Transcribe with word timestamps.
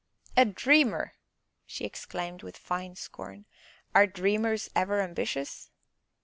"A 0.35 0.45
dreamer!" 0.45 1.13
she 1.67 1.85
exclaimed 1.85 2.41
with 2.41 2.57
fine 2.57 2.95
scorn; 2.95 3.45
"are 3.93 4.07
dreamers 4.07 4.67
ever 4.75 4.99
ambitious?" 4.99 5.69